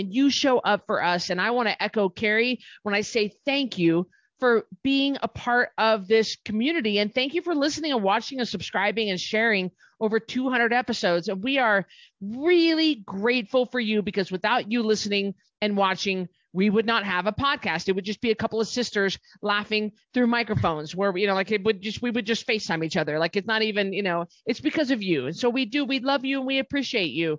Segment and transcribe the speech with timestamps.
[0.00, 1.30] and you show up for us.
[1.30, 4.08] And I want to echo Carrie when I say thank you
[4.40, 6.98] for being a part of this community.
[6.98, 11.28] And thank you for listening and watching and subscribing and sharing over 200 episodes.
[11.28, 11.86] And we are
[12.22, 17.32] really grateful for you because without you listening and watching, we would not have a
[17.32, 17.88] podcast.
[17.88, 21.52] It would just be a couple of sisters laughing through microphones where, you know, like
[21.52, 23.18] it would just, we would just FaceTime each other.
[23.18, 25.26] Like it's not even, you know, it's because of you.
[25.26, 27.38] And so we do, we love you and we appreciate you.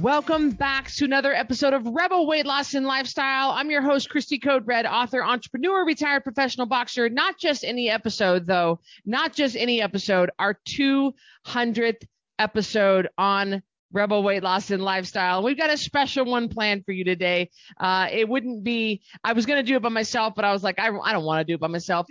[0.00, 3.50] Welcome back to another episode of Rebel Weight Loss and Lifestyle.
[3.50, 7.10] I'm your host, Christy Code Red, author, entrepreneur, retired professional boxer.
[7.10, 12.02] Not just any episode, though, not just any episode, our 200th
[12.38, 15.42] episode on Rebel Weight Loss and Lifestyle.
[15.42, 17.50] We've got a special one planned for you today.
[17.78, 20.64] Uh, it wouldn't be, I was going to do it by myself, but I was
[20.64, 22.06] like, I, I don't want to do it by myself.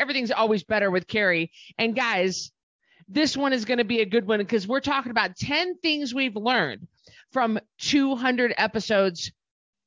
[0.00, 1.52] everything's always better with Carrie.
[1.78, 2.50] And guys,
[3.08, 6.12] this one is going to be a good one because we're talking about 10 things
[6.12, 6.88] we've learned
[7.32, 9.32] from 200 episodes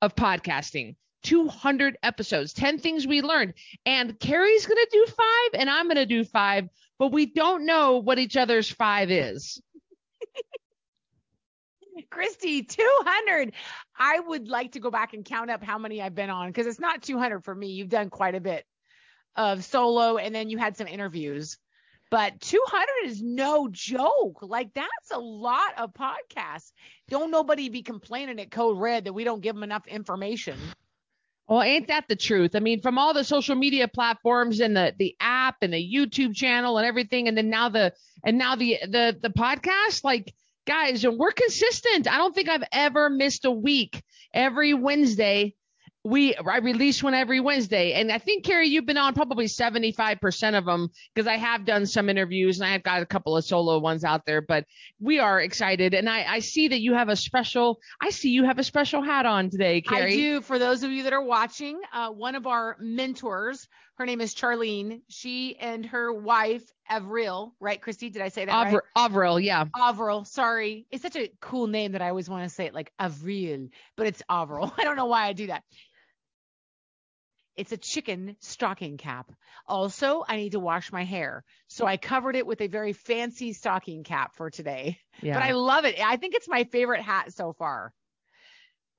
[0.02, 0.96] of podcasting.
[1.24, 3.54] 200 episodes, 10 things we learned.
[3.86, 7.66] And Carrie's going to do five and I'm going to do five, but we don't
[7.66, 9.62] know what each other's five is.
[12.10, 13.54] Christy, 200.
[13.98, 16.66] I would like to go back and count up how many I've been on because
[16.66, 17.68] it's not 200 for me.
[17.68, 18.66] You've done quite a bit
[19.36, 21.58] of solo and then you had some interviews
[22.12, 24.40] but 200 is no joke.
[24.42, 26.74] Like that's a lot of podcasts.
[27.10, 30.60] Don't nobody be complaining at Code Red that we don't give them enough information.
[31.48, 32.56] Well, ain't that the truth?
[32.56, 36.36] I mean, from all the social media platforms and the the app and the YouTube
[36.36, 40.34] channel and everything, and then now the and now the the the podcast, like
[40.68, 42.12] guys, we're consistent.
[42.12, 44.04] I don't think I've ever missed a week.
[44.34, 45.56] Every Wednesday,
[46.04, 50.58] we I release one every Wednesday, and I think Carrie, you've been on probably 75%
[50.58, 53.46] of them because I have done some interviews and I have got a couple of
[53.46, 54.42] solo ones out there.
[54.42, 54.66] But
[55.00, 57.80] we are excited, and I I see that you have a special.
[58.02, 60.14] I see you have a special hat on today, Carrie.
[60.14, 60.42] I do.
[60.42, 64.34] For those of you that are watching, uh, one of our mentors, her name is
[64.34, 65.02] Charlene.
[65.08, 68.10] She and her wife Avril, right, Christy?
[68.10, 68.82] Did I say that Avr- right?
[68.98, 69.66] Avril, yeah.
[69.78, 70.86] Avril, sorry.
[70.92, 74.08] It's such a cool name that I always want to say it like Avril, but
[74.08, 74.74] it's Avril.
[74.78, 75.64] I don't know why I do that.
[77.56, 79.32] It's a chicken stocking cap.
[79.68, 81.44] Also, I need to wash my hair.
[81.68, 85.00] So I covered it with a very fancy stocking cap for today.
[85.22, 85.34] Yeah.
[85.36, 86.00] But I love it.
[86.04, 87.94] I think it's my favorite hat so far.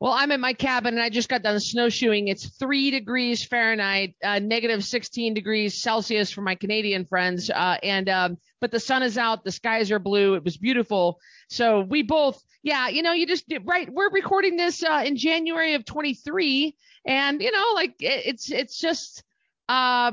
[0.02, 2.26] Well, I'm at my cabin and I just got done snowshoeing.
[2.26, 7.48] It's three degrees Fahrenheit, uh, negative 16 degrees Celsius for my Canadian friends.
[7.48, 10.34] Uh, and, um, but the sun is out, the skies are blue.
[10.34, 11.20] It was beautiful.
[11.48, 13.88] So we both, yeah, you know, you just, right.
[13.88, 16.74] We're recording this, uh, in January of 23
[17.04, 19.22] and you know like it, it's it's just
[19.68, 20.12] uh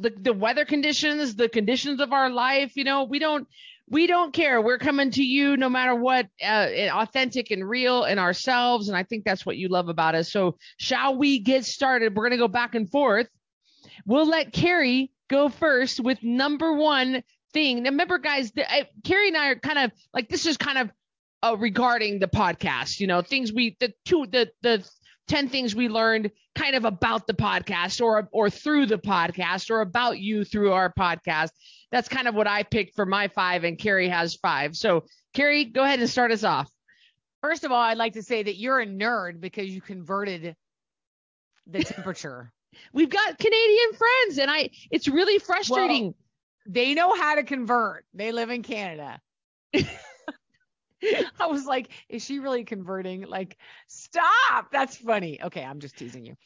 [0.00, 3.46] the, the weather conditions the conditions of our life you know we don't
[3.90, 4.62] we don't care.
[4.62, 8.88] We're coming to you no matter what uh, authentic and real in ourselves.
[8.88, 10.32] And i think that's what you love about us.
[10.32, 12.14] So shall we get started?
[12.14, 13.28] We're going to go back and forth.
[14.06, 17.82] We'll let carrie go first with number one thing.
[17.82, 18.64] Now remember guys the,
[19.04, 20.90] carrie and i are kind of like this is kind of
[21.42, 24.86] uh, regarding the podcast you know things we the two the the
[25.30, 29.80] 10 things we learned kind of about the podcast or or through the podcast or
[29.80, 31.50] about you through our podcast.
[31.90, 34.76] That's kind of what I picked for my five and Carrie has five.
[34.76, 36.70] So Carrie, go ahead and start us off.
[37.42, 40.54] First of all, I'd like to say that you're a nerd because you converted
[41.66, 42.52] the temperature.
[42.92, 46.04] We've got Canadian friends and I it's really frustrating.
[46.04, 46.14] Well,
[46.66, 48.04] they know how to convert.
[48.14, 49.20] They live in Canada.
[51.38, 53.22] I was like, is she really converting?
[53.22, 53.56] Like,
[53.88, 54.70] stop.
[54.70, 55.42] That's funny.
[55.42, 56.36] Okay, I'm just teasing you.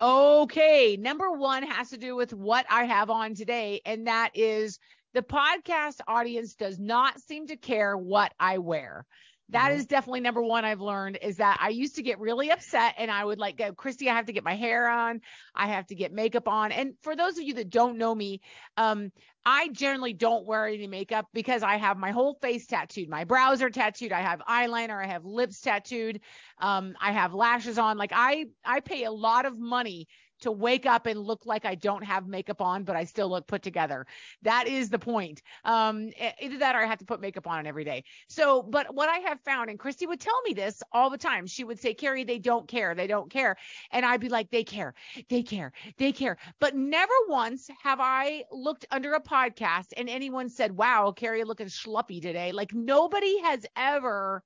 [0.00, 4.78] Okay, number one has to do with what I have on today, and that is
[5.14, 9.06] the podcast audience does not seem to care what I wear.
[9.52, 9.80] That mm-hmm.
[9.80, 13.10] is definitely number one I've learned is that I used to get really upset and
[13.10, 15.20] I would like go, Christy, I have to get my hair on.
[15.54, 16.72] I have to get makeup on.
[16.72, 18.40] And for those of you that don't know me,
[18.76, 19.12] um,
[19.44, 23.08] I generally don't wear any makeup because I have my whole face tattooed.
[23.08, 24.12] My brows are tattooed.
[24.12, 25.04] I have eyeliner.
[25.04, 26.20] I have lips tattooed.
[26.58, 27.98] Um, I have lashes on.
[27.98, 30.08] Like I, I pay a lot of money
[30.42, 33.46] to wake up and look like I don't have makeup on, but I still look
[33.46, 34.06] put together.
[34.42, 35.42] That is the point.
[35.64, 36.10] Um,
[36.40, 38.04] either that or I have to put makeup on every day.
[38.28, 41.46] So, but what I have found, and Christy would tell me this all the time,
[41.46, 42.94] she would say, Carrie, they don't care.
[42.94, 43.56] They don't care.
[43.90, 44.94] And I'd be like, they care.
[45.28, 45.72] They care.
[45.98, 46.36] They care.
[46.60, 51.66] But never once have I looked under a podcast and anyone said, wow, Carrie looking
[51.66, 52.52] schluppy today.
[52.52, 54.42] Like nobody has ever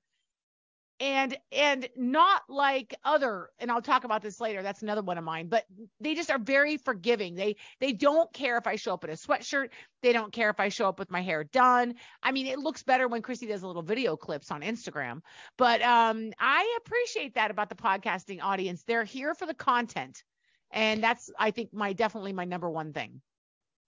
[0.99, 5.23] and and not like other and I'll talk about this later that's another one of
[5.23, 5.65] mine but
[5.99, 7.35] they just are very forgiving.
[7.35, 9.69] They they don't care if I show up in a sweatshirt.
[10.01, 11.95] They don't care if I show up with my hair done.
[12.23, 15.21] I mean it looks better when Chrissy does a little video clips on Instagram.
[15.57, 18.83] But um I appreciate that about the podcasting audience.
[18.83, 20.23] They're here for the content.
[20.71, 23.21] And that's I think my definitely my number one thing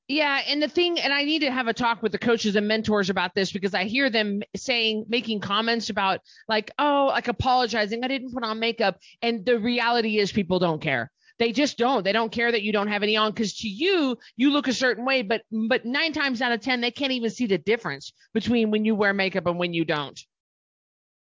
[0.09, 2.67] yeah, and the thing, and I need to have a talk with the coaches and
[2.67, 8.03] mentors about this because I hear them saying, making comments about like, oh, like apologizing,
[8.03, 11.11] I didn't put on makeup, and the reality is people don't care.
[11.37, 12.03] They just don't.
[12.03, 14.73] They don't care that you don't have any on because to you, you look a
[14.73, 18.11] certain way, but but nine times out of ten, they can't even see the difference
[18.33, 20.19] between when you wear makeup and when you don't.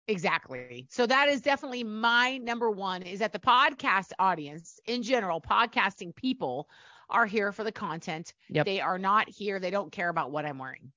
[0.08, 0.86] Exactly.
[0.92, 6.16] So that is definitely my number one is that the podcast audience in general, podcasting
[6.16, 6.70] people
[7.10, 8.34] are here for the content.
[8.50, 8.66] Yep.
[8.66, 9.60] They are not here.
[9.60, 10.92] They don't care about what I'm wearing.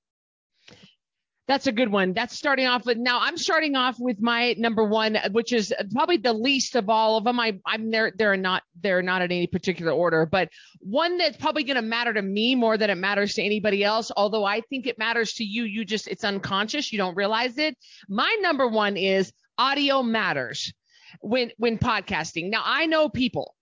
[1.51, 2.13] That's a good one.
[2.13, 3.19] That's starting off with now.
[3.21, 7.25] I'm starting off with my number one, which is probably the least of all of
[7.25, 7.41] them.
[7.41, 8.13] I, I'm there.
[8.17, 8.63] They're not.
[8.81, 10.49] They're not in any particular order, but
[10.79, 14.13] one that's probably going to matter to me more than it matters to anybody else.
[14.17, 15.65] Although I think it matters to you.
[15.65, 16.93] You just it's unconscious.
[16.93, 17.77] You don't realize it.
[18.09, 20.73] My number one is audio matters
[21.21, 22.51] when when podcasting.
[22.51, 23.57] Now I know people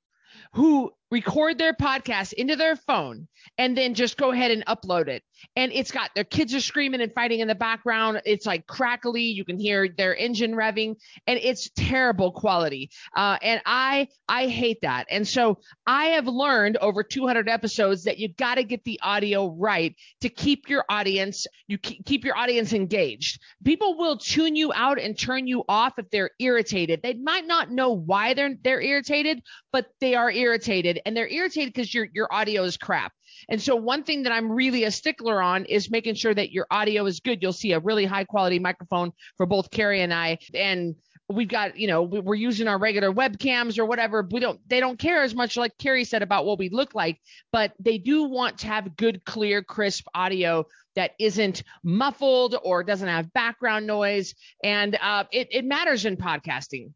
[0.53, 5.23] who record their podcast into their phone and then just go ahead and upload it.
[5.57, 8.21] And it's got their kids are screaming and fighting in the background.
[8.25, 9.23] It's like crackly.
[9.23, 10.97] You can hear their engine revving
[11.27, 12.91] and it's terrible quality.
[13.17, 15.07] Uh, and I, I hate that.
[15.11, 19.49] And so I have learned over 200 episodes that you got to get the audio
[19.49, 23.41] right to keep your audience, you keep your audience engaged.
[23.65, 27.01] People will tune you out and turn you off if they're irritated.
[27.03, 31.73] They might not know why they're, they're irritated, but they are irritated and they're irritated
[31.73, 33.13] because your your audio is crap.
[33.49, 36.67] And so one thing that I'm really a stickler on is making sure that your
[36.71, 37.43] audio is good.
[37.43, 40.97] You'll see a really high quality microphone for both Carrie and I and
[41.31, 44.27] we've got, you know, we're using our regular webcams or whatever.
[44.31, 47.21] We don't, they don't care as much, like Carrie said, about what we look like,
[47.53, 50.67] but they do want to have good, clear, crisp audio
[50.97, 54.35] that isn't muffled or doesn't have background noise.
[54.65, 56.93] And uh, it, it matters in podcasting.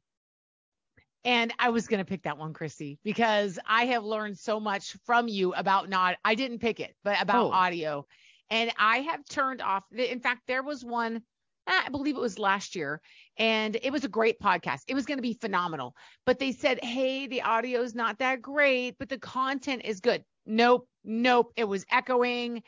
[1.25, 4.97] And I was going to pick that one, Christy, because I have learned so much
[5.05, 7.51] from you about not, I didn't pick it, but about oh.
[7.53, 8.07] audio.
[8.51, 11.23] And I have turned off, in fact, there was one,
[11.69, 13.01] eh, I believe it was last year,
[13.39, 14.81] and it was a great podcast.
[14.89, 15.95] It was going to be phenomenal.
[16.27, 20.25] But they said, hey, the audio is not that great, but the content is good.
[20.45, 21.53] Nope, nope.
[21.57, 22.65] It was echoing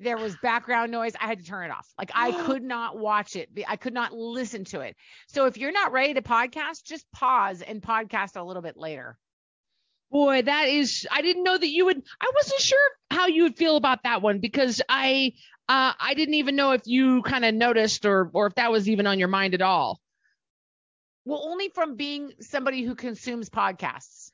[0.00, 1.12] there was background noise.
[1.20, 1.86] I had to turn it off.
[1.98, 3.50] Like I could not watch it.
[3.68, 4.96] I could not listen to it.
[5.28, 9.18] So if you're not ready to podcast, just pause and podcast a little bit later.
[10.10, 13.56] Boy, that is I didn't know that you would I wasn't sure how you would
[13.56, 15.34] feel about that one because I
[15.68, 18.88] uh I didn't even know if you kind of noticed or or if that was
[18.88, 20.00] even on your mind at all.
[21.24, 24.30] Well, only from being somebody who consumes podcasts.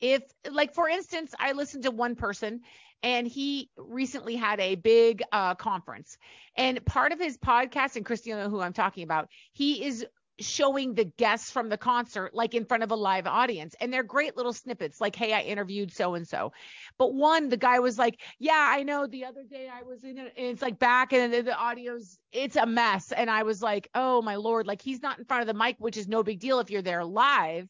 [0.00, 2.60] If like for instance, I listened to one person
[3.02, 6.16] and he recently had a big uh, conference.
[6.56, 10.04] And part of his podcast, and Christina, who I'm talking about, he is
[10.40, 14.02] showing the guests from the concert like in front of a live audience and they're
[14.04, 16.52] great little snippets like hey i interviewed so and so
[16.96, 20.16] but one the guy was like yeah i know the other day i was in
[20.18, 23.10] it and it's like back and the, the audio's it's a mess.
[23.12, 25.76] And i was like oh my lord like he's not in front of the mic
[25.78, 27.68] which is no big deal if you're there live.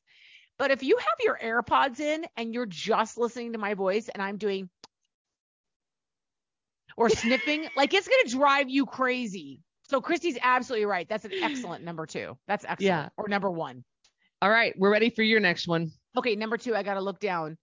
[0.59, 4.23] But if you have your airpods in and you're just listening to my voice and
[4.23, 4.69] i'm doing
[6.99, 9.63] or sniffing, like it's going to drive you crazy.
[9.85, 11.09] So Christy's absolutely right.
[11.09, 12.37] That's an excellent number two.
[12.47, 12.83] That's excellent.
[12.83, 13.09] Yeah.
[13.17, 13.85] Or number one.
[14.43, 14.75] All right.
[14.77, 15.93] We're ready for your next one.
[16.17, 16.35] Okay.
[16.35, 17.57] Number two, I got to look down.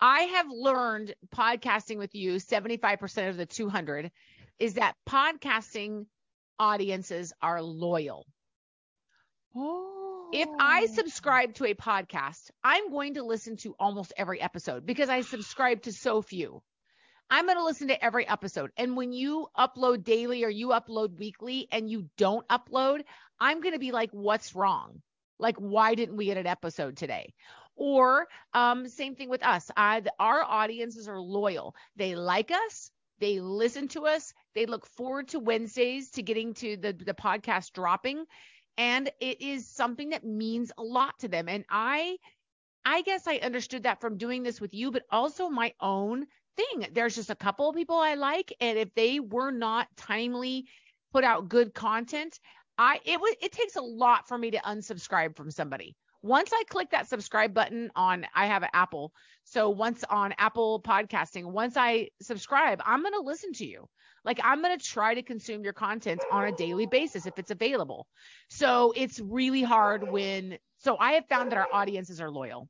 [0.00, 4.10] I have learned podcasting with you 75% of the 200
[4.58, 6.06] is that podcasting
[6.58, 8.26] audiences are loyal.
[9.54, 10.30] Oh.
[10.32, 10.94] If I oh.
[10.94, 15.82] subscribe to a podcast, I'm going to listen to almost every episode because I subscribe
[15.82, 16.62] to so few.
[17.30, 18.70] I'm going to listen to every episode.
[18.76, 23.02] And when you upload daily or you upload weekly and you don't upload,
[23.40, 25.02] I'm going to be like, what's wrong?
[25.38, 27.34] Like, why didn't we get an episode today?
[27.74, 29.70] Or um, same thing with us.
[29.76, 31.74] I, our audiences are loyal.
[31.96, 32.90] They like us.
[33.18, 34.32] They listen to us.
[34.54, 38.24] They look forward to Wednesdays to getting to the, the podcast dropping.
[38.78, 41.48] And it is something that means a lot to them.
[41.48, 42.16] And I
[42.88, 46.88] I guess I understood that from doing this with you, but also my own thing.
[46.92, 50.66] There's just a couple of people I like, and if they were not timely
[51.12, 52.38] put out good content,
[52.78, 55.96] I it was it takes a lot for me to unsubscribe from somebody.
[56.22, 59.12] Once I click that subscribe button on I have an Apple.
[59.44, 63.88] So once on Apple podcasting, once I subscribe, I'm going to listen to you.
[64.24, 67.52] Like I'm going to try to consume your content on a daily basis if it's
[67.52, 68.08] available.
[68.50, 72.68] So it's really hard when so I have found that our audiences are loyal.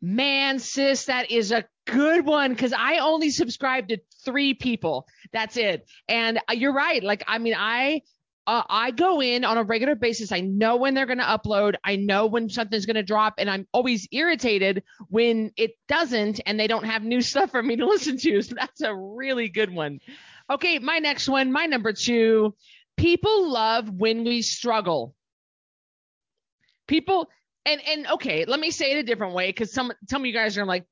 [0.00, 5.06] Man, sis, that is a good one because I only subscribe to three people.
[5.32, 5.88] That's it.
[6.08, 7.02] And uh, you're right.
[7.02, 8.02] Like, I mean, I
[8.46, 10.30] uh, I go in on a regular basis.
[10.30, 11.76] I know when they're going to upload.
[11.82, 16.60] I know when something's going to drop, and I'm always irritated when it doesn't, and
[16.60, 18.42] they don't have new stuff for me to listen to.
[18.42, 20.00] So that's a really good one.
[20.50, 22.54] Okay, my next one, my number two.
[22.96, 25.14] People love when we struggle.
[26.86, 27.28] People
[27.66, 30.32] and and okay, let me say it a different way because some some of you
[30.32, 30.86] guys are like,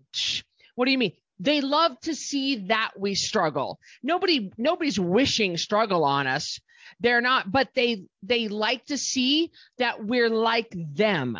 [0.74, 1.12] what do you mean?
[1.38, 3.78] They love to see that we struggle.
[4.02, 6.60] Nobody nobody's wishing struggle on us.
[7.00, 11.38] They're not, but they they like to see that we're like them.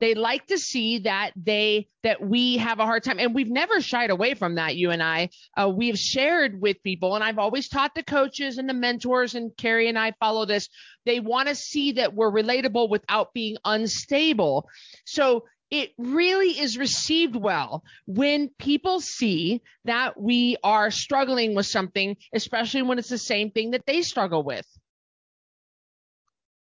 [0.00, 3.80] They like to see that they that we have a hard time, and we've never
[3.80, 4.76] shied away from that.
[4.76, 8.68] You and I, uh, we've shared with people, and I've always taught the coaches and
[8.68, 10.68] the mentors, and Carrie and I follow this.
[11.04, 14.68] They want to see that we're relatable without being unstable.
[15.04, 22.16] So it really is received well when people see that we are struggling with something,
[22.32, 24.66] especially when it's the same thing that they struggle with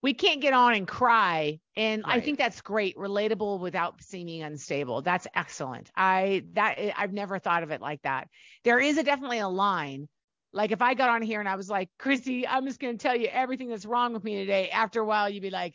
[0.03, 1.59] we can't get on and cry.
[1.77, 2.17] And right.
[2.17, 5.03] i think that's great relatable without seeming unstable.
[5.03, 5.91] That's excellent.
[5.97, 8.29] I that i've never thought of it like that.
[8.65, 10.09] There is a definitely a line.
[10.53, 13.03] Like if i got on here and i was like christy i'm just going to
[13.03, 15.75] tell you everything that's wrong with me today after a while you'd be like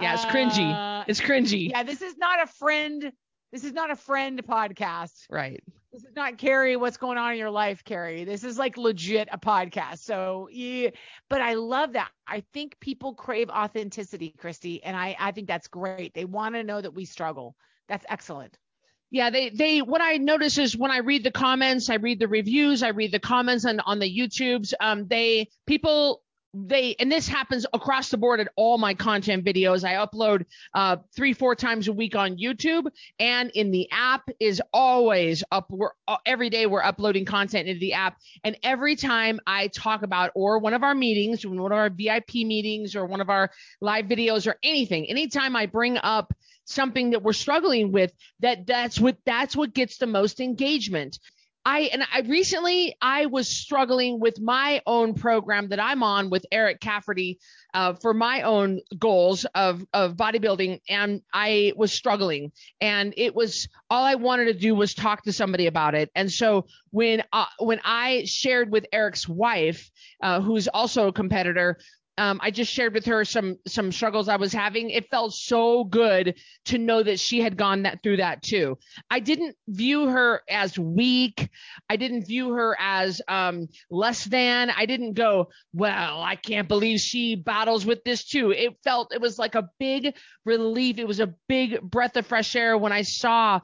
[0.00, 0.74] yeah it's cringy.
[0.74, 1.70] Uh, it's cringy.
[1.70, 3.12] yeah this is not a friend
[3.52, 5.24] this is not a friend podcast.
[5.30, 5.62] Right
[5.98, 8.22] this is not Carrie, what's going on in your life, Carrie.
[8.22, 9.98] This is like legit a podcast.
[9.98, 10.90] So, yeah,
[11.28, 12.10] but I love that.
[12.24, 16.14] I think people crave authenticity, Christy, and I, I think that's great.
[16.14, 17.56] They want to know that we struggle.
[17.88, 18.56] That's excellent.
[19.10, 22.28] Yeah, they they what I notice is when I read the comments, I read the
[22.28, 24.74] reviews, I read the comments on on the YouTubes.
[24.80, 26.22] Um, they people
[26.54, 29.84] they and this happens across the board at all my content videos.
[29.84, 32.86] I upload uh, three four times a week on youtube
[33.18, 37.80] and in the app is always up we're uh, every day we're uploading content into
[37.80, 38.16] the app.
[38.44, 42.34] And every time i talk about or one of our meetings one of our vip
[42.34, 43.50] meetings or one of our
[43.80, 46.32] live videos or anything anytime i bring up
[46.64, 51.18] something that we're struggling with that that's what that's what gets the most engagement
[51.64, 56.46] I and I recently I was struggling with my own program that I'm on with
[56.50, 57.38] Eric Cafferty
[57.74, 63.68] uh, for my own goals of of bodybuilding, and I was struggling, and it was
[63.90, 66.10] all I wanted to do was talk to somebody about it.
[66.14, 69.90] And so when uh, when I shared with Eric's wife,
[70.22, 71.78] uh, who's also a competitor,
[72.18, 74.90] um, I just shared with her some some struggles I was having.
[74.90, 78.76] It felt so good to know that she had gone that through that too.
[79.10, 81.48] I didn't view her as weak.
[81.88, 84.70] I didn't view her as um, less than.
[84.70, 88.50] I didn't go, well, I can't believe she battles with this too.
[88.50, 90.98] It felt it was like a big relief.
[90.98, 93.60] It was a big breath of fresh air when I saw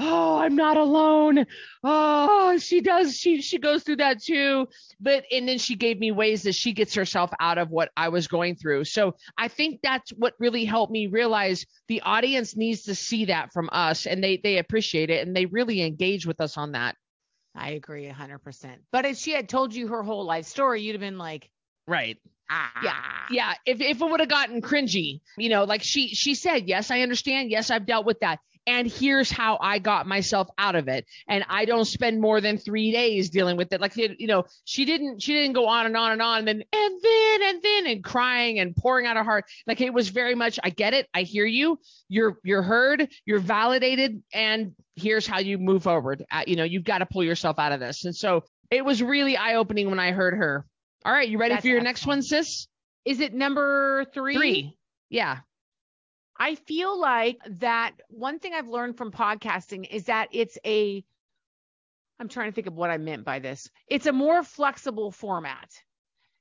[0.00, 1.46] oh i'm not alone
[1.84, 4.66] oh she does she she goes through that too
[5.00, 8.08] but and then she gave me ways that she gets herself out of what i
[8.08, 12.82] was going through so i think that's what really helped me realize the audience needs
[12.82, 16.40] to see that from us and they they appreciate it and they really engage with
[16.40, 16.96] us on that
[17.54, 21.00] i agree 100% but if she had told you her whole life story you'd have
[21.00, 21.48] been like
[21.86, 22.18] right
[22.50, 22.70] Ah.
[22.82, 22.94] Yeah.
[23.30, 23.54] Yeah.
[23.64, 27.00] If, if it would have gotten cringy, you know, like she, she said, yes, I
[27.00, 27.50] understand.
[27.50, 31.06] Yes, I've dealt with that and here's how I got myself out of it.
[31.28, 33.80] And I don't spend more than three days dealing with it.
[33.80, 36.64] Like, you know, she didn't, she didn't go on and on and on and then,
[36.72, 39.44] and then, and then, and crying and pouring out her heart.
[39.66, 41.08] Like it was very much, I get it.
[41.12, 41.78] I hear you.
[42.08, 43.08] You're, you're heard.
[43.26, 44.22] You're validated.
[44.32, 46.24] And here's how you move forward.
[46.30, 48.04] Uh, you know, you've got to pull yourself out of this.
[48.04, 50.64] And so it was really eye opening when I heard her.
[51.04, 51.28] All right.
[51.28, 51.96] You ready That's for your excellent.
[51.96, 52.68] next one, sis?
[53.04, 54.34] Is it number three?
[54.36, 54.78] Three.
[55.10, 55.40] Yeah.
[56.36, 61.04] I feel like that one thing I've learned from podcasting is that it's a,
[62.18, 63.70] I'm trying to think of what I meant by this.
[63.88, 65.70] It's a more flexible format,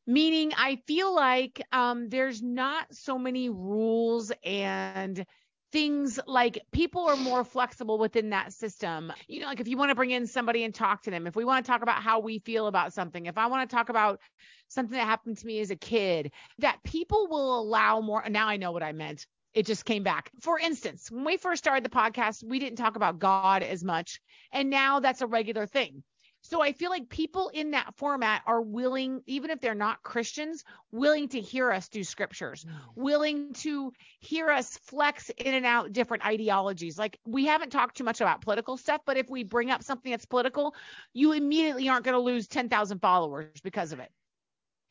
[0.08, 5.26] meaning I feel like um, there's not so many rules and
[5.72, 9.12] things like people are more flexible within that system.
[9.28, 11.36] You know, like if you want to bring in somebody and talk to them, if
[11.36, 13.90] we want to talk about how we feel about something, if I want to talk
[13.90, 14.20] about
[14.68, 18.24] something that happened to me as a kid, that people will allow more.
[18.30, 20.32] Now I know what I meant it just came back.
[20.42, 24.20] For instance, when we first started the podcast, we didn't talk about God as much.
[24.52, 26.04] And now that's a regular thing.
[26.46, 30.66] So I feel like people in that format are willing, even if they're not Christians,
[30.92, 32.74] willing to hear us do scriptures, mm.
[32.96, 37.00] willing to hear us flex in and out different ideologies.
[37.00, 40.12] Like we haven't talked too much about political stuff, but if we bring up something
[40.12, 40.76] that's political,
[41.14, 44.12] you immediately aren't going to lose 10,000 followers because of it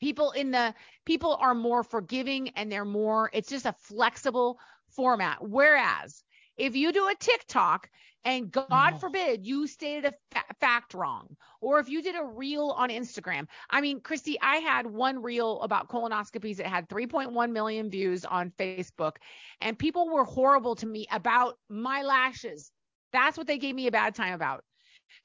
[0.03, 0.75] people in the
[1.07, 6.23] people are more forgiving and they're more it's just a flexible format whereas
[6.57, 7.89] if you do a TikTok
[8.25, 8.99] and God oh.
[8.99, 13.47] forbid you stated a fa- fact wrong, or if you did a reel on Instagram.
[13.69, 18.53] I mean, Christy, I had one reel about colonoscopies that had 3.1 million views on
[18.59, 19.17] Facebook,
[19.61, 22.71] and people were horrible to me about my lashes.
[23.13, 24.63] That's what they gave me a bad time about.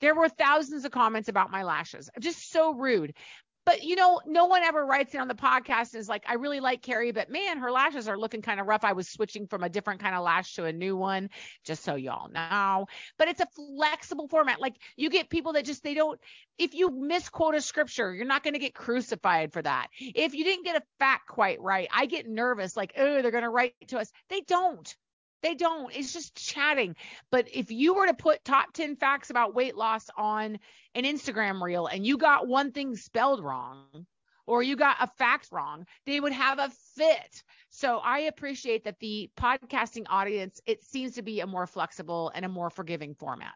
[0.02, 2.10] There were thousands of comments about my lashes.
[2.20, 3.14] Just so rude.
[3.68, 6.36] But you know, no one ever writes it on the podcast and is like, I
[6.36, 8.86] really like Carrie, but man, her lashes are looking kind of rough.
[8.86, 11.30] I was switching from a different kind of lash to a new one,
[11.66, 12.86] just so y'all know.
[13.18, 14.62] But it's a flexible format.
[14.62, 16.18] Like you get people that just they don't
[16.58, 19.88] if you misquote a scripture, you're not going to get crucified for that.
[20.00, 23.44] If you didn't get a fact quite right, I get nervous, like, oh, they're going
[23.44, 24.10] to write to us.
[24.30, 24.96] They don't.
[25.48, 25.96] They don't.
[25.96, 26.98] It's just chatting.
[27.32, 30.60] But if you were to put top 10 facts about weight loss on
[30.94, 34.06] an Instagram reel and you got one thing spelled wrong
[34.46, 37.44] or you got a fact wrong, they would have a fit.
[37.70, 42.44] So I appreciate that the podcasting audience, it seems to be a more flexible and
[42.44, 43.56] a more forgiving format.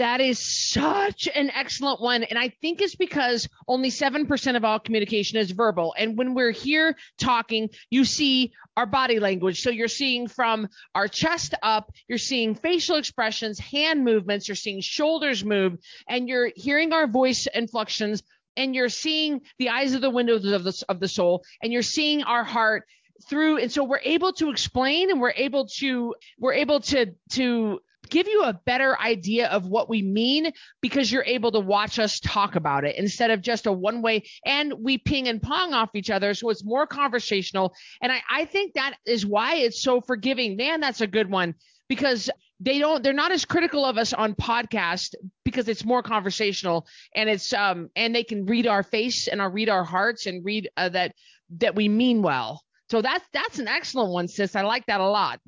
[0.00, 2.22] That is such an excellent one.
[2.22, 5.94] And I think it's because only 7% of all communication is verbal.
[5.98, 9.60] And when we're here talking, you see our body language.
[9.60, 14.80] So you're seeing from our chest up, you're seeing facial expressions, hand movements, you're seeing
[14.80, 15.76] shoulders move,
[16.08, 18.22] and you're hearing our voice inflections,
[18.56, 21.82] and you're seeing the eyes of the windows of the, of the soul, and you're
[21.82, 22.84] seeing our heart
[23.28, 27.78] through and so we're able to explain and we're able to we're able to to
[28.08, 32.20] give you a better idea of what we mean because you're able to watch us
[32.20, 35.90] talk about it instead of just a one way and we ping and pong off
[35.94, 36.34] each other.
[36.34, 37.74] So it's more conversational.
[38.02, 40.56] And I, I think that is why it's so forgiving.
[40.56, 41.54] Man, that's a good one
[41.88, 42.30] because
[42.60, 45.14] they don't they're not as critical of us on podcast
[45.44, 49.50] because it's more conversational and it's um and they can read our face and our
[49.50, 51.14] read our hearts and read uh, that
[51.58, 55.08] that we mean well so that's that's an excellent one sis i like that a
[55.08, 55.40] lot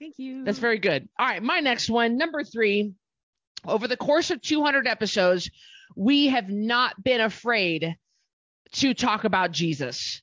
[0.00, 0.44] Thank you.
[0.44, 1.08] That's very good.
[1.18, 2.92] All right, my next one, number three.
[3.66, 5.50] Over the course of 200 episodes,
[5.96, 7.96] we have not been afraid
[8.72, 10.22] to talk about Jesus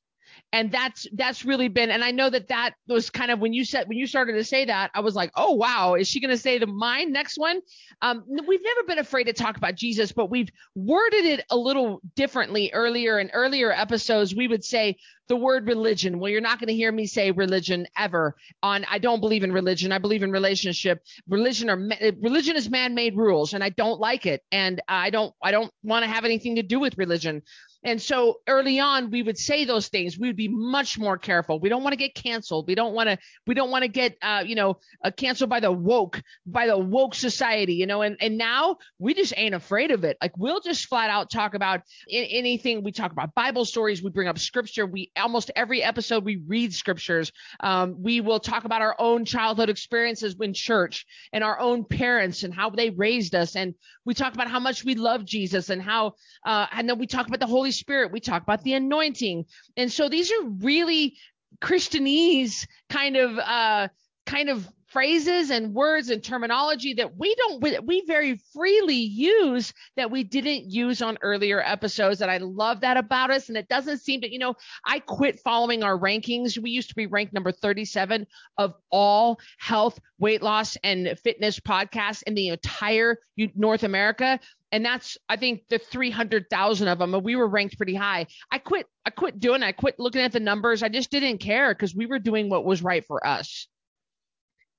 [0.55, 3.65] and that's that's really been and i know that that was kind of when you
[3.65, 6.31] said when you started to say that i was like oh wow is she going
[6.31, 7.59] to say the mine next one
[8.01, 11.99] um, we've never been afraid to talk about jesus but we've worded it a little
[12.15, 14.95] differently earlier in earlier episodes we would say
[15.27, 16.19] the word religion.
[16.19, 19.51] Well you're not going to hear me say religion ever on i don't believe in
[19.51, 19.91] religion.
[19.91, 21.03] I believe in relationship.
[21.27, 21.77] Religion or
[22.21, 26.03] religion is man-made rules and i don't like it and i don't i don't want
[26.03, 27.41] to have anything to do with religion
[27.85, 30.17] and so early on, we would say those things.
[30.17, 31.59] We would be much more careful.
[31.59, 32.67] We don't want to get canceled.
[32.67, 33.17] We don't want to.
[33.45, 36.77] We don't want to get, uh, you know, uh, canceled by the woke, by the
[36.77, 37.75] woke society.
[37.75, 40.17] You know, and and now we just ain't afraid of it.
[40.21, 42.83] Like we'll just flat out talk about in, anything.
[42.83, 44.01] We talk about Bible stories.
[44.01, 44.85] We bring up scripture.
[44.85, 47.31] We almost every episode we read scriptures.
[47.59, 52.43] Um, we will talk about our own childhood experiences in church and our own parents
[52.43, 53.55] and how they raised us.
[53.55, 56.13] And we talk about how much we love Jesus and how,
[56.45, 58.11] uh, and then we talk about the Holy Spirit.
[58.11, 59.45] We talk about the anointing.
[59.77, 61.15] And so these are really
[61.61, 63.87] Christianese kind of uh
[64.25, 70.09] kind of phrases and words and terminology that we don't we very freely use that
[70.09, 73.97] we didn't use on earlier episodes and I love that about us and it doesn't
[73.97, 74.55] seem to you know
[74.85, 78.25] I quit following our rankings we used to be ranked number 37
[78.57, 83.17] of all health weight loss and fitness podcasts in the entire
[83.53, 84.39] North America
[84.71, 87.13] and that's I think the 300,000 of them.
[87.13, 88.27] and We were ranked pretty high.
[88.49, 88.87] I quit.
[89.05, 89.61] I quit doing.
[89.61, 89.65] It.
[89.65, 90.83] I quit looking at the numbers.
[90.83, 93.67] I just didn't care because we were doing what was right for us.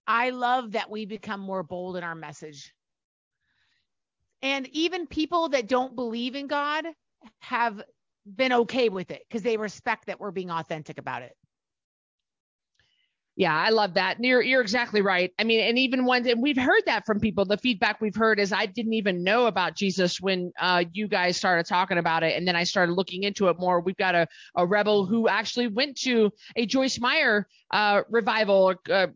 [0.06, 2.72] I love that we become more bold in our message.
[4.42, 6.84] And even people that don't believe in God
[7.40, 7.82] have
[8.34, 11.36] been okay with it because they respect that we're being authentic about it.
[13.38, 14.16] Yeah, I love that.
[14.18, 15.30] You're you're exactly right.
[15.38, 17.44] I mean, and even when and we've heard that from people.
[17.44, 21.36] The feedback we've heard is I didn't even know about Jesus when uh, you guys
[21.36, 23.82] started talking about it, and then I started looking into it more.
[23.82, 28.78] We've got a a rebel who actually went to a Joyce Meyer uh, revival or
[28.90, 29.08] uh,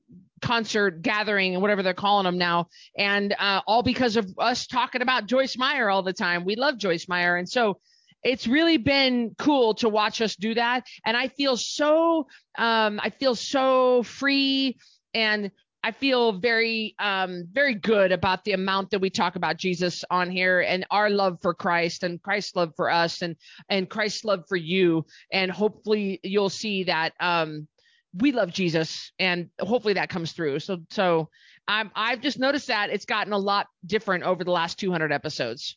[0.43, 5.01] concert gathering and whatever they're calling them now, and uh, all because of us talking
[5.01, 6.45] about Joyce Meyer all the time.
[6.45, 7.79] We love Joyce Meyer, and so
[8.23, 10.87] it's really been cool to watch us do that.
[11.05, 12.27] And I feel so,
[12.59, 14.79] um, I feel so free
[15.15, 15.51] and
[15.83, 20.31] I feel very, um, very good about the amount that we talk about Jesus on
[20.31, 23.37] here and our love for Christ and Christ's love for us and,
[23.71, 25.07] and Christ's love for you.
[25.33, 27.67] And hopefully you'll see that, um,
[28.13, 30.59] we love Jesus and hopefully that comes through.
[30.59, 31.31] So, so
[31.69, 35.77] I'm, I've just noticed that it's gotten a lot different over the last 200 episodes.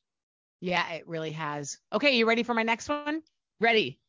[0.63, 1.77] Yeah, it really has.
[1.91, 3.21] Okay, you ready for my next one?
[3.59, 3.99] Ready.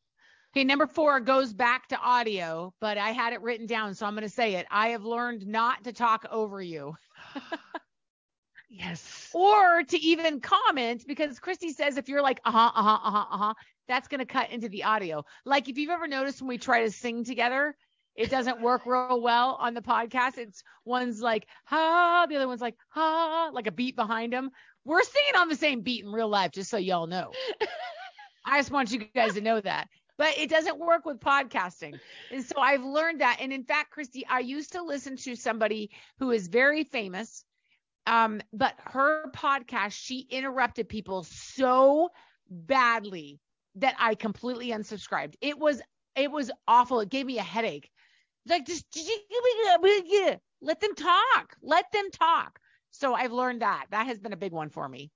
[0.53, 4.15] Okay, number four goes back to audio, but I had it written down, so I'm
[4.15, 4.67] going to say it.
[4.71, 6.95] I have learned not to talk over you.
[8.71, 9.31] yes.
[9.35, 13.11] Or to even comment because Christy says if you're like, uh huh, uh huh, uh
[13.11, 13.55] huh, uh huh,
[13.89, 15.25] that's going to cut into the audio.
[15.45, 17.75] Like if you've ever noticed when we try to sing together,
[18.15, 20.39] it doesn't work real well on the podcast.
[20.39, 24.51] It's one's like, ha, the other one's like, ha, like a beat behind them.
[24.85, 27.33] We're singing on the same beat in real life, just so y'all know.
[28.45, 29.89] I just want you guys to know that.
[30.17, 31.99] But it doesn't work with podcasting.
[32.31, 33.39] And so I've learned that.
[33.41, 37.45] And in fact, Christy, I used to listen to somebody who is very famous.
[38.07, 42.11] Um, but her podcast, she interrupted people so
[42.49, 43.41] badly
[43.77, 45.35] that I completely unsubscribed.
[45.41, 45.81] It was
[46.15, 47.01] it was awful.
[47.01, 47.91] It gave me a headache.
[48.47, 48.85] Like just
[50.61, 51.57] let them talk.
[51.63, 52.61] Let them talk.
[52.95, 53.87] So I've learned that.
[53.91, 55.11] That has been a big one for me.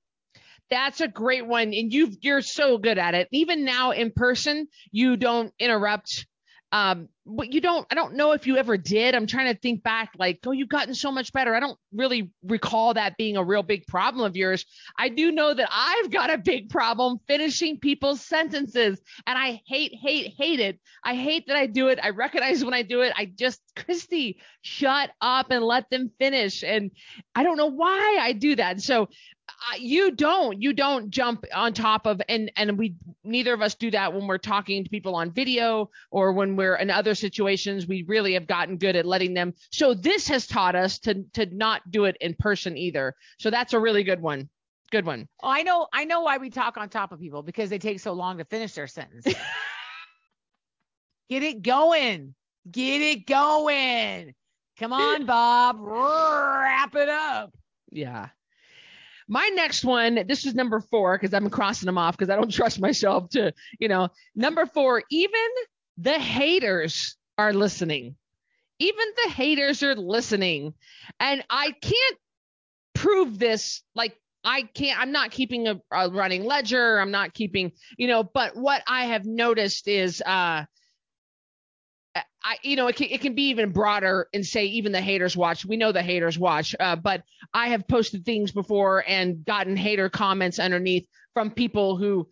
[0.68, 1.68] That's a great one.
[1.68, 3.28] And you you're so good at it.
[3.32, 6.26] Even now in person, you don't interrupt.
[6.70, 9.14] Um, but you don't, I don't know if you ever did.
[9.14, 11.54] I'm trying to think back, like, oh, you've gotten so much better.
[11.54, 14.64] I don't really recall that being a real big problem of yours.
[14.98, 19.92] I do know that I've got a big problem finishing people's sentences and I hate,
[19.94, 20.78] hate, hate it.
[21.04, 21.98] I hate that I do it.
[22.02, 23.12] I recognize when I do it.
[23.16, 26.62] I just, Christy, shut up and let them finish.
[26.62, 26.90] And
[27.34, 28.80] I don't know why I do that.
[28.80, 29.08] So
[29.78, 32.94] you don't you don't jump on top of and and we
[33.24, 36.76] neither of us do that when we're talking to people on video or when we're
[36.76, 37.86] in other situations.
[37.86, 39.54] We really have gotten good at letting them.
[39.70, 43.14] So this has taught us to to not do it in person either.
[43.38, 44.48] So that's a really good one.
[44.90, 45.28] Good one.
[45.42, 48.00] Oh, i know i know why we talk on top of people because they take
[48.00, 49.26] so long to finish their sentence.
[51.28, 52.34] Get it going.
[52.70, 54.34] Get it going.
[54.78, 55.78] Come on bob.
[55.80, 57.54] Wrap it up.
[57.90, 58.28] Yeah
[59.28, 62.50] my next one, this is number four because I'm crossing them off because I don't
[62.52, 65.48] trust myself to, you know, number four, even
[65.98, 68.16] the haters are listening.
[68.78, 70.74] Even the haters are listening.
[71.20, 72.16] And I can't
[72.94, 76.98] prove this like I can't, I'm not keeping a, a, running ledger.
[76.98, 80.64] I'm not keeping, you know, but what I have noticed is, uh,
[82.14, 85.36] I, you know, it can, it can be even broader and say even the haters
[85.36, 85.66] watch.
[85.66, 90.08] We know the haters watch, uh, but I have posted things before and gotten hater
[90.08, 92.26] comments underneath from people who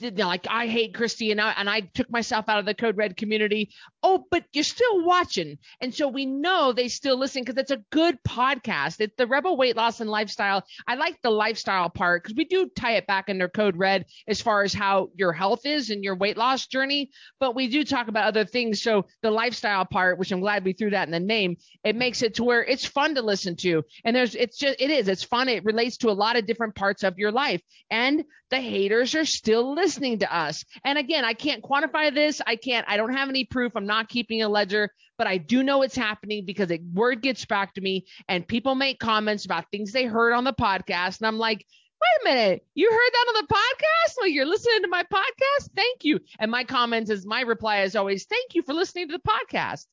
[0.00, 3.16] like I hate Christy and I and I took myself out of the Code Red
[3.16, 3.70] community.
[4.02, 7.84] Oh, but you're still watching, and so we know they still listen because it's a
[7.90, 9.00] good podcast.
[9.00, 10.64] It's the Rebel Weight Loss and Lifestyle.
[10.86, 14.40] I like the lifestyle part because we do tie it back under Code Red as
[14.40, 18.08] far as how your health is and your weight loss journey, but we do talk
[18.08, 18.82] about other things.
[18.82, 22.22] So the lifestyle part, which I'm glad we threw that in the name, it makes
[22.22, 25.24] it to where it's fun to listen to, and there's it's just it is it's
[25.24, 25.48] fun.
[25.48, 29.24] It relates to a lot of different parts of your life, and the haters are
[29.24, 30.64] still listening to us.
[30.84, 32.40] And again, I can't quantify this.
[32.44, 33.72] I can't, I don't have any proof.
[33.76, 37.44] I'm not keeping a ledger, but I do know it's happening because a word gets
[37.44, 41.18] back to me and people make comments about things they heard on the podcast.
[41.18, 44.14] And I'm like, wait a minute, you heard that on the podcast?
[44.18, 45.70] Well, you're listening to my podcast?
[45.76, 46.20] Thank you.
[46.38, 49.86] And my comments is my reply is always, thank you for listening to the podcast.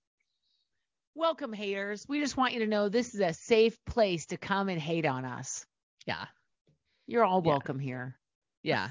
[1.15, 2.05] Welcome, haters.
[2.09, 5.05] We just want you to know this is a safe place to come and hate
[5.05, 5.65] on us.
[6.07, 6.25] Yeah.
[7.05, 7.85] You're all welcome yeah.
[7.85, 8.19] here.
[8.63, 8.89] Yeah.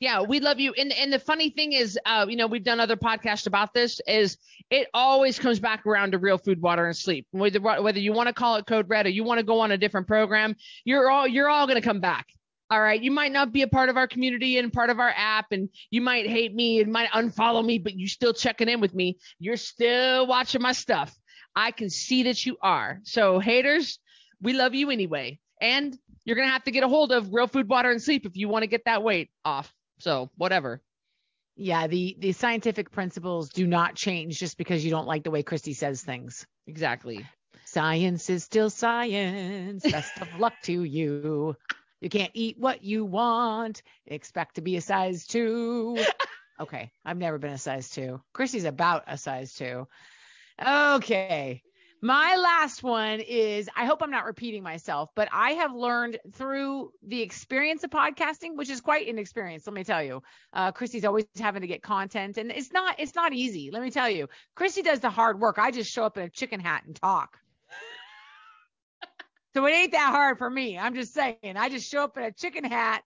[0.00, 0.72] Yeah, we love you.
[0.74, 4.00] And and the funny thing is, uh, you know, we've done other podcasts about this.
[4.06, 4.38] Is
[4.70, 7.26] it always comes back around to real food, water, and sleep.
[7.32, 9.72] Whether whether you want to call it Code Red or you want to go on
[9.72, 12.26] a different program, you're all you're all going to come back.
[12.70, 13.00] All right.
[13.00, 15.68] You might not be a part of our community and part of our app, and
[15.90, 19.18] you might hate me and might unfollow me, but you're still checking in with me.
[19.40, 21.12] You're still watching my stuff.
[21.56, 23.00] I can see that you are.
[23.02, 23.98] So haters,
[24.40, 25.40] we love you anyway.
[25.60, 28.26] And you're going to have to get a hold of real food, water, and sleep
[28.26, 29.74] if you want to get that weight off.
[29.98, 30.80] So whatever.
[31.56, 35.42] Yeah, the the scientific principles do not change just because you don't like the way
[35.42, 36.46] Christy says things.
[36.66, 37.26] Exactly.
[37.64, 39.82] Science is still science.
[39.82, 41.56] Best of luck to you.
[42.00, 43.82] You can't eat what you want.
[44.06, 45.98] Expect to be a size two.
[46.60, 48.20] Okay, I've never been a size two.
[48.32, 49.86] Christy's about a size two.
[50.64, 51.62] Okay.
[52.00, 56.92] My last one is I hope I'm not repeating myself, but I have learned through
[57.04, 60.22] the experience of podcasting, which is quite an experience, let me tell you.
[60.52, 63.90] Uh, Christy's always having to get content and it's not it's not easy, let me
[63.90, 64.28] tell you.
[64.54, 65.58] Christy does the hard work.
[65.58, 67.36] I just show up in a chicken hat and talk.
[69.54, 70.78] so it ain't that hard for me.
[70.78, 71.56] I'm just saying.
[71.56, 73.02] I just show up in a chicken hat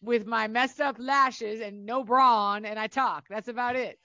[0.00, 3.24] with my messed up lashes and no bra on and I talk.
[3.28, 3.98] That's about it.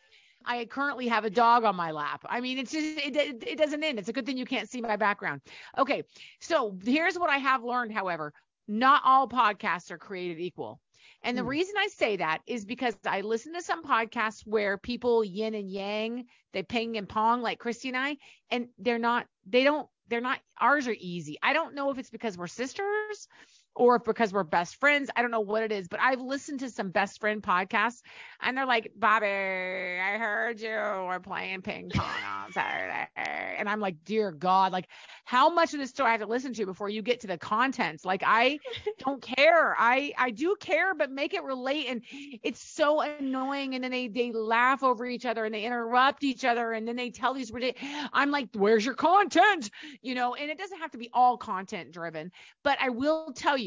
[0.45, 2.25] I currently have a dog on my lap.
[2.27, 3.99] I mean, it's just, it, it, it doesn't end.
[3.99, 5.41] It's a good thing you can't see my background.
[5.77, 6.03] Okay.
[6.39, 8.33] So here's what I have learned, however,
[8.67, 10.79] not all podcasts are created equal.
[11.23, 11.49] And the hmm.
[11.49, 15.69] reason I say that is because I listen to some podcasts where people yin and
[15.69, 18.17] yang, they ping and pong like Christy and I,
[18.51, 21.37] and they're not, they don't, they're not, ours are easy.
[21.41, 23.27] I don't know if it's because we're sisters
[23.75, 25.09] or because we're best friends.
[25.15, 28.01] I don't know what it is, but I've listened to some best friend podcasts
[28.41, 33.07] and they're like, Bobby, I heard you were playing ping pong on Saturday.
[33.15, 34.87] And I'm like, dear God, like
[35.25, 37.37] how much of this do I have to listen to before you get to the
[37.37, 38.05] content?
[38.05, 38.59] Like I
[38.99, 39.75] don't care.
[39.77, 41.87] I, I do care, but make it relate.
[41.87, 42.01] And
[42.43, 43.73] it's so annoying.
[43.73, 46.73] And then they, they laugh over each other and they interrupt each other.
[46.73, 49.71] And then they tell these ridiculous, I'm like, where's your content?
[50.01, 52.31] You know, and it doesn't have to be all content driven,
[52.63, 53.62] but I will tell you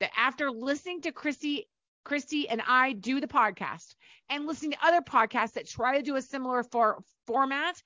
[0.00, 1.68] that after listening to Christy
[2.04, 3.94] Christy and I do the podcast
[4.28, 7.82] and listening to other podcasts that try to do a similar for, format,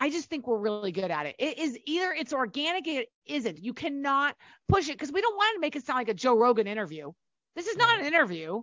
[0.00, 1.36] I just think we're really good at it.
[1.38, 3.62] It is either it's organic, it isn't.
[3.62, 4.36] You cannot
[4.68, 7.12] push it because we don't want to make it sound like a Joe Rogan interview.
[7.56, 8.62] This is not an interview.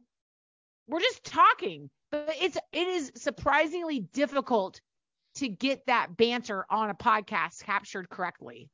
[0.87, 1.89] We're just talking.
[2.11, 4.81] But it's it is surprisingly difficult
[5.35, 8.69] to get that banter on a podcast captured correctly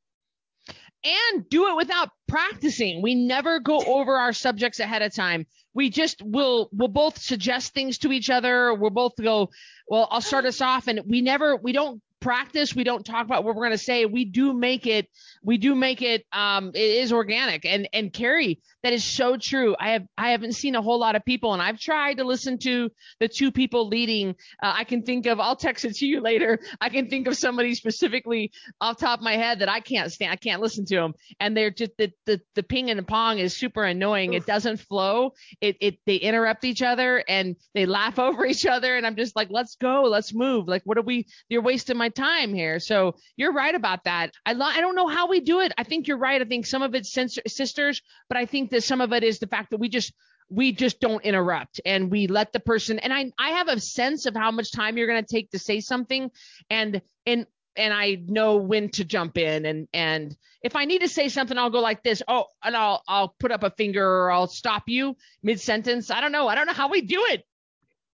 [1.04, 3.02] and do it without practicing.
[3.02, 5.46] We never go over our subjects ahead of time.
[5.74, 8.74] We just will we'll both suggest things to each other.
[8.74, 9.50] We'll both go,
[9.88, 13.44] well, I'll start us off and we never we don't practice we don't talk about
[13.44, 15.08] what we're going to say we do make it
[15.44, 19.76] we do make it um it is organic and and carrie that is so true
[19.80, 22.58] i have i haven't seen a whole lot of people and i've tried to listen
[22.58, 24.30] to the two people leading
[24.64, 27.36] uh, i can think of i'll text it to you later i can think of
[27.36, 30.96] somebody specifically off top of my head that i can't stand i can't listen to
[30.96, 34.44] them and they're just the the, the ping and the pong is super annoying Oof.
[34.44, 38.96] it doesn't flow it it they interrupt each other and they laugh over each other
[38.96, 42.10] and i'm just like let's go let's move like what are we you're wasting my
[42.10, 42.80] time here.
[42.80, 44.32] So you're right about that.
[44.46, 45.72] I lo- I don't know how we do it.
[45.78, 46.42] I think you're right.
[46.42, 49.48] I think some of it's sisters, but I think that some of it is the
[49.48, 50.14] fact that we just
[50.50, 54.26] we just don't interrupt and we let the person and I I have a sense
[54.26, 56.32] of how much time you're going to take to say something
[56.70, 61.10] and and and I know when to jump in and and if I need to
[61.10, 64.32] say something I'll go like this oh and I'll I'll put up a finger or
[64.32, 66.48] I'll stop you mid sentence I don't know.
[66.48, 67.44] I don't know how we do it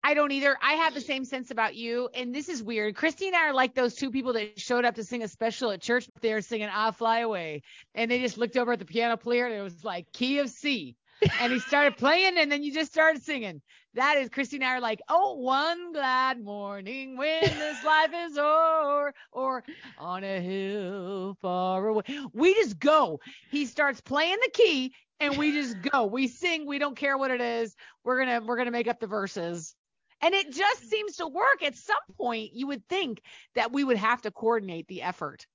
[0.04, 0.56] I don't either.
[0.60, 1.06] I have the mm-hmm.
[1.06, 2.08] same sense about you.
[2.14, 2.96] And this is weird.
[2.96, 5.70] Christy and I are like those two people that showed up to sing a special
[5.70, 6.08] at church.
[6.20, 7.62] They were singing I'll Fly Away.
[7.94, 10.50] And they just looked over at the piano player and it was like key of
[10.50, 10.96] C.
[11.40, 13.62] and he started playing and then you just started singing.
[13.94, 18.38] That is Christy and I are like, oh, one glad morning when this life is
[18.38, 19.62] o'er or
[19.98, 22.02] on a hill far away.
[22.32, 23.20] We just go.
[23.50, 26.06] He starts playing the key and we just go.
[26.06, 26.66] We sing.
[26.66, 27.76] We don't care what it is.
[28.02, 29.76] We're gonna we're gonna make up the verses.
[30.22, 31.62] And it just seems to work.
[31.62, 33.20] At some point, you would think
[33.54, 35.46] that we would have to coordinate the effort.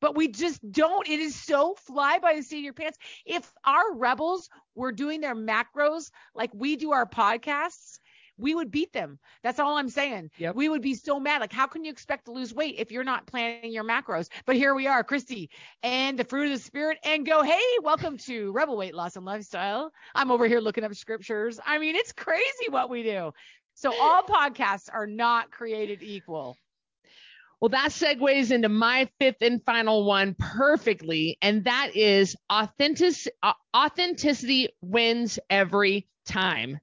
[0.00, 1.08] But we just don't.
[1.08, 2.98] It is so fly by the seat of your pants.
[3.24, 7.98] If our rebels were doing their macros like we do our podcasts,
[8.38, 9.18] we would beat them.
[9.42, 10.30] That's all I'm saying.
[10.36, 10.54] Yep.
[10.56, 11.40] We would be so mad.
[11.40, 14.28] Like, how can you expect to lose weight if you're not planning your macros?
[14.44, 15.48] But here we are, Christy,
[15.82, 19.24] and the fruit of the spirit, and go, hey, welcome to Rebel Weight Loss and
[19.24, 19.90] Lifestyle.
[20.14, 21.58] I'm over here looking up scriptures.
[21.64, 23.32] I mean, it's crazy what we do.
[23.76, 26.56] So all podcasts are not created equal.
[27.60, 33.14] Well, that segues into my fifth and final one perfectly, and that is authentic,
[33.74, 36.78] authenticity wins every time.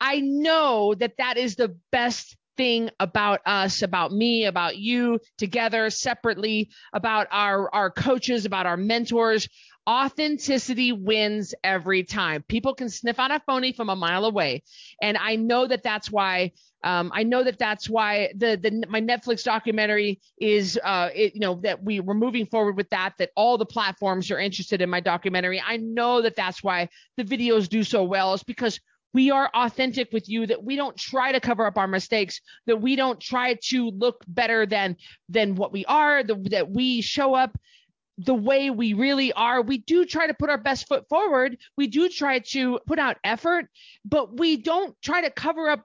[0.00, 5.90] I know that that is the best thing about us, about me, about you together
[5.90, 9.48] separately, about our, our coaches, about our mentors.
[9.88, 12.42] Authenticity wins every time.
[12.48, 14.64] People can sniff out a phony from a mile away.
[15.00, 19.00] And I know that that's why, um, I know that that's why the, the, my
[19.00, 23.30] Netflix documentary is, uh, it, you know, that we were moving forward with that, that
[23.36, 25.62] all the platforms are interested in my documentary.
[25.64, 28.80] I know that that's why the videos do so well is because
[29.16, 32.82] we are authentic with you that we don't try to cover up our mistakes that
[32.82, 34.94] we don't try to look better than
[35.30, 37.56] than what we are the, that we show up
[38.18, 41.86] the way we really are we do try to put our best foot forward we
[41.86, 43.66] do try to put out effort
[44.04, 45.84] but we don't try to cover up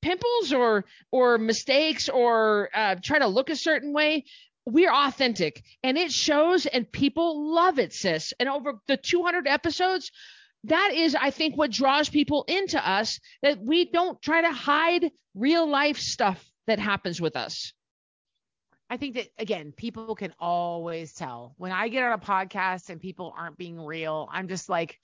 [0.00, 4.24] pimples or or mistakes or uh, try to look a certain way
[4.66, 8.32] we're authentic and it shows and people love it, sis.
[8.40, 10.10] And over the 200 episodes,
[10.64, 15.10] that is, I think, what draws people into us that we don't try to hide
[15.34, 17.73] real life stuff that happens with us.
[18.90, 23.00] I think that again, people can always tell when I get on a podcast and
[23.00, 24.28] people aren't being real.
[24.30, 25.00] I'm just like,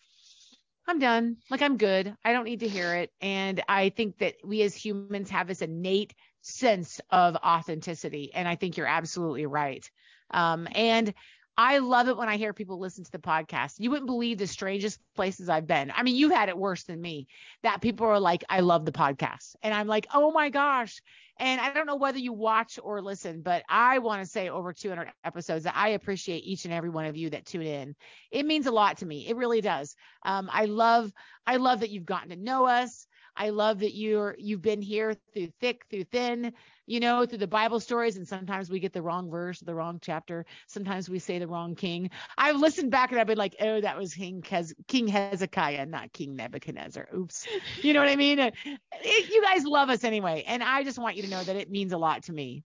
[0.86, 1.36] I'm done.
[1.50, 2.14] Like I'm good.
[2.24, 3.12] I don't need to hear it.
[3.20, 8.32] And I think that we as humans have this innate sense of authenticity.
[8.34, 9.88] And I think you're absolutely right.
[10.30, 11.12] Um, and
[11.56, 13.74] I love it when I hear people listen to the podcast.
[13.78, 15.92] You wouldn't believe the strangest places I've been.
[15.94, 17.26] I mean, you've had it worse than me
[17.62, 19.56] that people are like, I love the podcast.
[19.62, 21.02] And I'm like, oh my gosh.
[21.38, 24.72] And I don't know whether you watch or listen, but I want to say over
[24.72, 27.94] 200 episodes that I appreciate each and every one of you that tune in.
[28.30, 29.26] It means a lot to me.
[29.28, 29.96] It really does.
[30.24, 31.10] Um, I love,
[31.46, 33.06] I love that you've gotten to know us.
[33.40, 36.52] I love that you're you've been here through thick, through thin,
[36.84, 39.98] you know, through the Bible stories, and sometimes we get the wrong verse, the wrong
[40.02, 40.44] chapter.
[40.66, 42.10] Sometimes we say the wrong king.
[42.36, 44.44] I've listened back and I've been like, oh, that was King
[44.88, 47.08] King Hezekiah, not King Nebuchadnezzar.
[47.16, 47.46] Oops.
[47.80, 48.40] You know what I mean?
[48.40, 48.54] It,
[49.02, 51.94] you guys love us anyway, and I just want you to know that it means
[51.94, 52.62] a lot to me.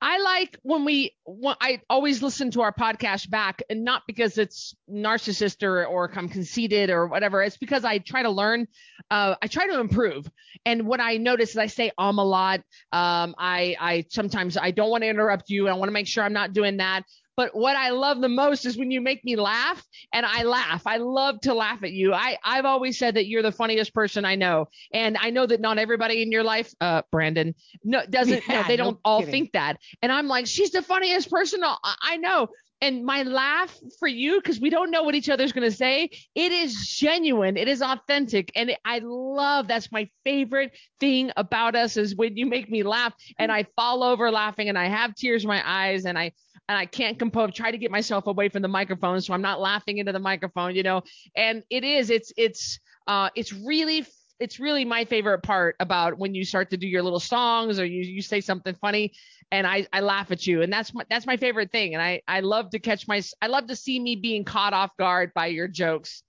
[0.00, 4.38] I like when we, when I always listen to our podcast back, and not because
[4.38, 7.42] it's narcissist or, or I'm conceited or whatever.
[7.42, 8.66] It's because I try to learn,
[9.10, 10.30] uh, I try to improve.
[10.64, 12.60] And what I notice is I say um a lot.
[12.92, 15.68] Um, I, I sometimes I don't want to interrupt you.
[15.68, 17.02] I want to make sure I'm not doing that.
[17.36, 20.82] But what I love the most is when you make me laugh and I laugh.
[20.86, 22.14] I love to laugh at you.
[22.14, 24.68] I, I've always said that you're the funniest person I know.
[24.92, 28.68] And I know that not everybody in your life, uh, Brandon, no, doesn't, yeah, no,
[28.68, 29.76] they don't all think that.
[30.00, 32.48] And I'm like, she's the funniest person I know
[32.80, 36.10] and my laugh for you because we don't know what each other's going to say
[36.34, 41.96] it is genuine it is authentic and i love that's my favorite thing about us
[41.96, 45.44] is when you make me laugh and i fall over laughing and i have tears
[45.44, 46.30] in my eyes and i
[46.68, 49.60] and I can't compose, try to get myself away from the microphone so I'm not
[49.60, 51.02] laughing into the microphone, you know.
[51.36, 54.04] And it is, it's, it's, uh, it's really,
[54.38, 57.84] it's really my favorite part about when you start to do your little songs or
[57.84, 59.12] you, you say something funny
[59.50, 60.62] and I, I laugh at you.
[60.62, 61.94] And that's my, that's my favorite thing.
[61.94, 64.96] And I, I love to catch my, I love to see me being caught off
[64.98, 66.22] guard by your jokes.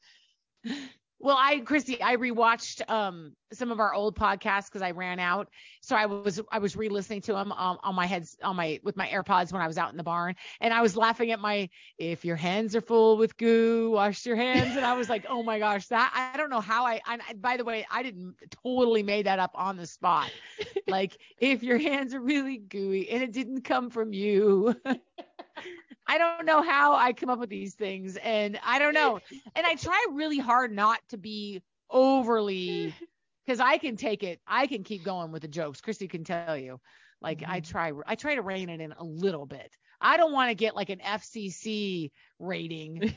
[1.20, 5.50] Well, I, Christy, I rewatched um some of our old podcasts because I ran out.
[5.82, 8.96] So I was I was re-listening to them um, on my heads on my with
[8.98, 11.70] my AirPods when I was out in the barn, and I was laughing at my
[11.98, 15.42] if your hands are full with goo, wash your hands, and I was like, oh
[15.44, 17.02] my gosh, that I don't know how I.
[17.06, 20.32] I by the way, I didn't totally made that up on the spot.
[20.88, 24.76] like if your hands are really gooey and it didn't come from you.
[26.08, 29.20] I don't know how I come up with these things and I don't know.
[29.56, 32.94] And I try really hard not to be overly
[33.46, 34.40] because I can take it.
[34.48, 35.82] I can keep going with the jokes.
[35.82, 36.80] Christy can tell you.
[37.22, 37.52] Like mm-hmm.
[37.52, 39.76] I try I try to rein it in a little bit.
[40.00, 43.14] I don't want to get like an FCC rating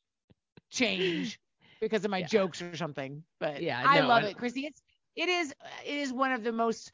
[0.70, 1.38] change
[1.80, 2.26] because of my yeah.
[2.26, 3.22] jokes or something.
[3.38, 4.66] But yeah, I no, love I, it, Christy.
[4.66, 4.82] It's
[5.14, 5.54] it is
[5.86, 6.92] it is one of the most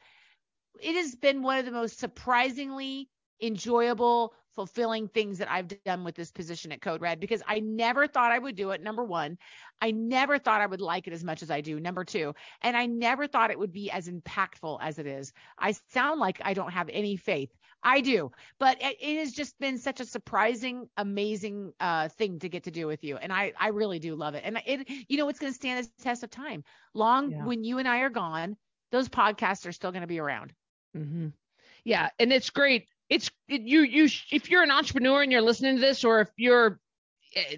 [0.81, 3.09] it has been one of the most surprisingly
[3.41, 8.07] enjoyable fulfilling things that I've done with this position at Code Red because I never
[8.07, 8.81] thought I would do it.
[8.81, 9.37] Number one,
[9.81, 11.79] I never thought I would like it as much as I do.
[11.79, 15.33] Number two, and I never thought it would be as impactful as it is.
[15.59, 17.51] I sound like I don't have any faith.
[17.83, 22.49] I do, but it, it has just been such a surprising, amazing uh, thing to
[22.49, 24.41] get to do with you, and I I really do love it.
[24.43, 26.63] And it, you know, it's going to stand the test of time.
[26.95, 27.45] Long yeah.
[27.45, 28.57] when you and I are gone,
[28.91, 30.53] those podcasts are still going to be around.
[30.97, 31.27] Mm-hmm.
[31.83, 35.75] Yeah, and it's great it's it, you you if you're an entrepreneur and you're listening
[35.75, 36.79] to this or if you're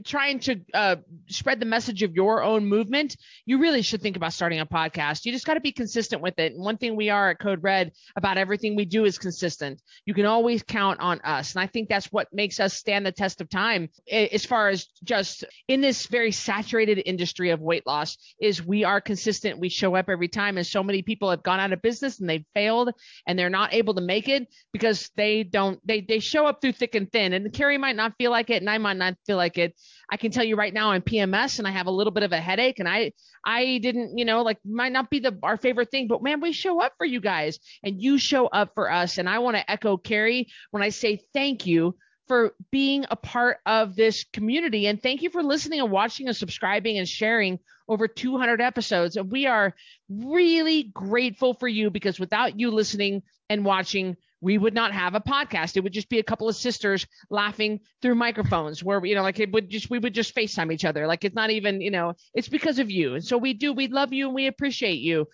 [0.03, 0.95] trying to uh,
[1.27, 5.25] spread the message of your own movement, you really should think about starting a podcast.
[5.25, 6.53] You just got to be consistent with it.
[6.53, 9.81] And one thing we are at Code Red about everything we do is consistent.
[10.05, 11.53] You can always count on us.
[11.53, 14.87] And I think that's what makes us stand the test of time as far as
[15.03, 19.59] just in this very saturated industry of weight loss is we are consistent.
[19.59, 20.57] We show up every time.
[20.57, 22.91] And so many people have gone out of business and they've failed
[23.27, 26.73] and they're not able to make it because they don't, they, they show up through
[26.73, 27.33] thick and thin.
[27.33, 29.66] And Carrie might not feel like it and I might not feel like it
[30.12, 32.32] I can tell you right now I'm PMS and I have a little bit of
[32.32, 33.13] a headache and I
[33.45, 36.51] I didn't, you know, like might not be the our favorite thing, but man, we
[36.51, 39.17] show up for you guys and you show up for us.
[39.17, 41.95] And I want to echo Carrie when I say thank you
[42.27, 44.88] for being a part of this community.
[44.88, 49.15] And thank you for listening and watching and subscribing and sharing over 200 episodes.
[49.15, 49.73] And we are
[50.10, 55.19] really grateful for you because without you listening and watching, we would not have a
[55.19, 55.77] podcast.
[55.77, 59.39] It would just be a couple of sisters laughing through microphones where, you know, like
[59.39, 61.07] it would just, we would just FaceTime each other.
[61.07, 63.15] Like it's not even, you know, it's because of you.
[63.15, 65.27] And so we do, we love you and we appreciate you.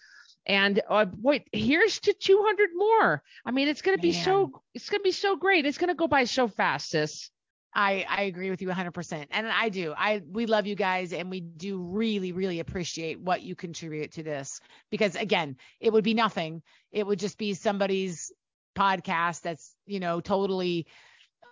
[0.45, 3.23] And uh, wait, here's to 200 more.
[3.45, 4.23] I mean, it's going to be Man.
[4.23, 5.65] so it's going to be so great.
[5.65, 7.29] It's going to go by so fast, sis.
[7.75, 9.27] I, I agree with you 100%.
[9.31, 9.93] And I do.
[9.97, 14.23] I we love you guys and we do really really appreciate what you contribute to
[14.23, 14.59] this
[14.91, 16.61] because again, it would be nothing.
[16.91, 18.31] It would just be somebody's
[18.75, 20.87] podcast that's, you know, totally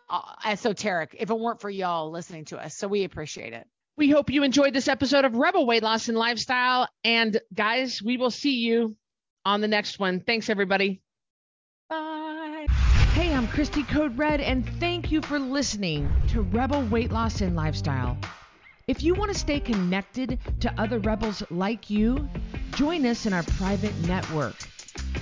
[0.10, 2.76] uh, esoteric if it weren't for y'all listening to us.
[2.76, 3.68] So we appreciate it.
[3.98, 6.88] We hope you enjoyed this episode of Rebel Weight Loss and Lifestyle.
[7.04, 8.96] And guys, we will see you
[9.46, 10.22] on the next one.
[10.22, 11.02] Thanks, everybody.
[11.90, 12.66] Bye.
[13.14, 17.56] Hey, I'm Christy Code Red, and thank you for listening to Rebel Weight Loss and
[17.56, 18.18] Lifestyle.
[18.88, 22.30] If you want to stay connected to other rebels like you,
[22.76, 24.56] join us in our private network.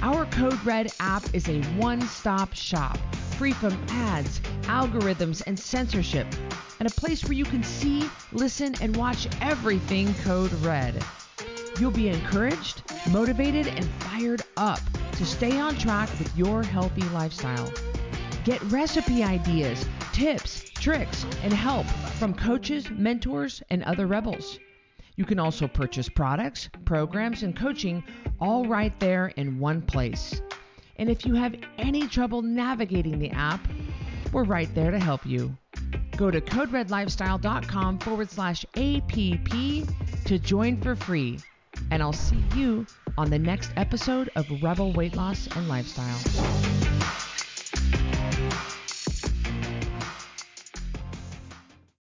[0.02, 2.98] Our Code Red app is a one stop shop,
[3.38, 6.26] free from ads, algorithms, and censorship,
[6.80, 11.04] and a place where you can see, listen, and watch everything Code Red.
[11.82, 12.82] You'll be encouraged,
[13.12, 14.80] motivated, and fired up
[15.18, 17.70] to stay on track with your healthy lifestyle.
[18.46, 21.86] Get recipe ideas, tips, tricks, and help
[22.18, 24.60] from coaches, mentors, and other rebels.
[25.20, 28.06] You can also purchase products, programs, and coaching
[28.40, 30.42] all right there in one place.
[30.96, 33.60] And if you have any trouble navigating the app,
[34.32, 35.58] we're right there to help you.
[36.16, 39.50] Go to coderedlifestyle.com forward slash APP
[40.24, 41.40] to join for free.
[41.92, 47.29] And I'll see you on the next episode of Rebel Weight Loss and Lifestyle.